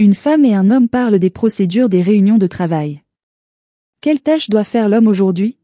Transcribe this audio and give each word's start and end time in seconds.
Une 0.00 0.14
femme 0.14 0.46
et 0.46 0.54
un 0.54 0.70
homme 0.70 0.88
parlent 0.88 1.18
des 1.18 1.28
procédures 1.28 1.90
des 1.90 2.00
réunions 2.00 2.38
de 2.38 2.46
travail. 2.46 3.02
Quelle 4.00 4.22
tâche 4.22 4.48
doit 4.48 4.64
faire 4.64 4.88
l'homme 4.88 5.06
aujourd'hui? 5.06 5.58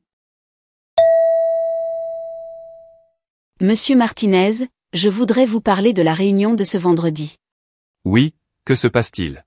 Monsieur 3.62 3.96
Martinez, 3.96 4.68
je 4.92 5.08
voudrais 5.08 5.46
vous 5.46 5.62
parler 5.62 5.94
de 5.94 6.02
la 6.02 6.12
réunion 6.12 6.52
de 6.52 6.64
ce 6.64 6.76
vendredi. 6.76 7.36
Oui, 8.04 8.34
que 8.66 8.74
se 8.74 8.86
passe-t-il? 8.86 9.42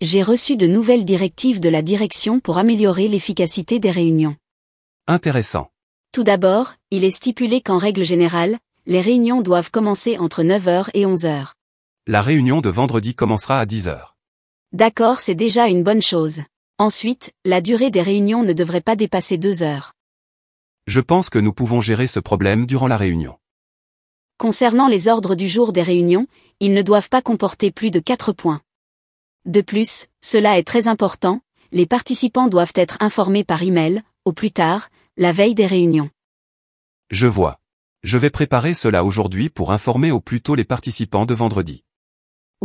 J'ai 0.00 0.24
reçu 0.24 0.56
de 0.56 0.66
nouvelles 0.66 1.04
directives 1.04 1.60
de 1.60 1.68
la 1.68 1.82
direction 1.82 2.40
pour 2.40 2.58
améliorer 2.58 3.06
l'efficacité 3.06 3.78
des 3.78 3.92
réunions. 3.92 4.34
Intéressant. 5.06 5.70
Tout 6.10 6.24
d'abord, 6.24 6.74
il 6.90 7.04
est 7.04 7.10
stipulé 7.10 7.60
qu'en 7.60 7.78
règle 7.78 8.04
générale, 8.04 8.58
les 8.86 9.00
réunions 9.00 9.42
doivent 9.42 9.70
commencer 9.70 10.18
entre 10.18 10.42
9h 10.42 10.88
et 10.92 11.06
11h. 11.06 11.52
La 12.08 12.20
réunion 12.20 12.60
de 12.60 12.68
vendredi 12.68 13.14
commencera 13.14 13.60
à 13.60 13.64
10h. 13.64 14.13
D'accord, 14.74 15.20
c'est 15.20 15.36
déjà 15.36 15.68
une 15.68 15.84
bonne 15.84 16.02
chose. 16.02 16.42
Ensuite, 16.80 17.32
la 17.44 17.60
durée 17.60 17.92
des 17.92 18.02
réunions 18.02 18.42
ne 18.42 18.52
devrait 18.52 18.80
pas 18.80 18.96
dépasser 18.96 19.38
deux 19.38 19.62
heures. 19.62 19.92
Je 20.88 21.00
pense 21.00 21.30
que 21.30 21.38
nous 21.38 21.52
pouvons 21.52 21.80
gérer 21.80 22.08
ce 22.08 22.18
problème 22.18 22.66
durant 22.66 22.88
la 22.88 22.96
réunion. 22.96 23.38
Concernant 24.36 24.88
les 24.88 25.06
ordres 25.06 25.36
du 25.36 25.46
jour 25.46 25.72
des 25.72 25.82
réunions, 25.82 26.26
ils 26.58 26.74
ne 26.74 26.82
doivent 26.82 27.08
pas 27.08 27.22
comporter 27.22 27.70
plus 27.70 27.92
de 27.92 28.00
quatre 28.00 28.32
points. 28.32 28.62
De 29.44 29.60
plus, 29.60 30.06
cela 30.20 30.58
est 30.58 30.66
très 30.66 30.88
important, 30.88 31.40
les 31.70 31.86
participants 31.86 32.48
doivent 32.48 32.72
être 32.74 32.96
informés 32.98 33.44
par 33.44 33.62
email, 33.62 34.02
au 34.24 34.32
plus 34.32 34.50
tard, 34.50 34.88
la 35.16 35.30
veille 35.30 35.54
des 35.54 35.66
réunions. 35.66 36.10
Je 37.12 37.28
vois. 37.28 37.60
Je 38.02 38.18
vais 38.18 38.30
préparer 38.30 38.74
cela 38.74 39.04
aujourd'hui 39.04 39.50
pour 39.50 39.70
informer 39.70 40.10
au 40.10 40.18
plus 40.18 40.40
tôt 40.40 40.56
les 40.56 40.64
participants 40.64 41.26
de 41.26 41.34
vendredi. 41.34 41.84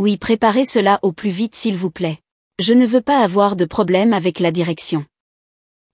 Oui, 0.00 0.16
préparez 0.16 0.64
cela 0.64 0.98
au 1.02 1.12
plus 1.12 1.28
vite 1.28 1.54
s'il 1.54 1.76
vous 1.76 1.90
plaît. 1.90 2.20
Je 2.58 2.72
ne 2.72 2.86
veux 2.86 3.02
pas 3.02 3.18
avoir 3.18 3.54
de 3.54 3.66
problème 3.66 4.14
avec 4.14 4.40
la 4.40 4.50
direction. 4.50 5.04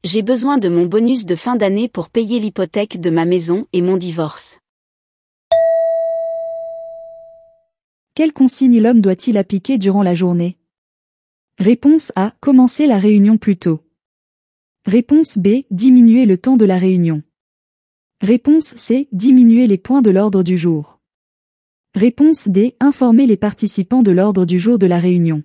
J'ai 0.05 0.23
besoin 0.23 0.59
de 0.59 0.69
mon 0.69 0.87
bonus 0.87 1.27
de 1.27 1.35
fin 1.35 1.57
d'année 1.57 1.89
pour 1.89 2.09
payer 2.09 2.39
l'hypothèque 2.39 3.01
de 3.01 3.11
ma 3.11 3.25
maison 3.25 3.67
et 3.73 3.83
mon 3.83 3.97
divorce. 3.97 4.61
Quelle 8.15 8.33
consigne 8.33 8.81
l'homme 8.81 9.01
doit-il 9.01 9.37
appliquer 9.37 9.77
durant 9.77 10.05
la 10.05 10.15
journée? 10.15 10.57
Réponse 11.59 12.13
A. 12.15 12.33
Commencer 12.39 12.87
la 12.87 13.01
réunion 13.01 13.39
plus 13.39 13.57
tôt. 13.57 13.81
Réponse 14.85 15.37
B. 15.37 15.65
Diminuer 15.73 16.27
le 16.27 16.39
temps 16.39 16.57
de 16.57 16.65
la 16.65 16.79
réunion. 16.79 17.25
Réponse 18.21 18.67
C. 18.67 19.09
Diminuer 19.11 19.67
les 19.67 19.79
points 19.79 20.01
de 20.01 20.11
l'ordre 20.11 20.45
du 20.45 20.57
jour. 20.57 20.96
Réponse 21.97 22.49
D. 22.49 22.77
Informer 22.79 23.27
les 23.27 23.39
participants 23.39 24.03
de 24.03 24.11
l'ordre 24.11 24.45
du 24.45 24.59
jour 24.59 24.79
de 24.79 24.87
la 24.87 24.99
réunion. 24.99 25.43